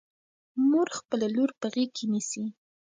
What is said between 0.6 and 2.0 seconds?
مور خپله لور په غېږ